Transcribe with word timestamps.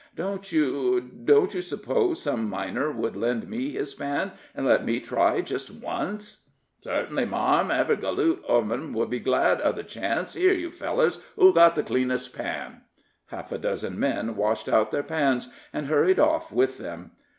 Don't 0.15 0.51
you 0.51 0.99
don't 1.23 1.53
you 1.53 1.61
suppose 1.61 2.19
some 2.23 2.49
miner 2.49 2.91
would 2.91 3.15
lend 3.15 3.47
me 3.47 3.69
his 3.69 3.93
pan 3.93 4.31
and 4.55 4.65
let 4.65 4.83
me 4.83 4.99
try 4.99 5.41
just 5.41 5.69
once?" 5.69 6.49
"Certingly, 6.83 7.25
marm; 7.25 7.69
ev'ry 7.69 7.97
galoot 7.97 8.43
ov'em 8.49 8.93
would 8.95 9.11
be 9.11 9.19
glad 9.19 9.61
of 9.61 9.75
the 9.75 9.83
chance. 9.83 10.33
Here, 10.33 10.53
you 10.53 10.71
fellers 10.71 11.19
who's 11.35 11.53
got 11.53 11.75
the 11.75 11.83
cleanest 11.83 12.35
pan?" 12.35 12.81
Half 13.27 13.51
a 13.51 13.59
dozen 13.59 13.99
men 13.99 14.35
washed 14.35 14.67
out 14.67 14.89
their 14.89 15.03
pans, 15.03 15.53
and 15.71 15.85
hurried 15.85 16.19
off 16.19 16.51
with 16.51 16.79
them. 16.79 17.11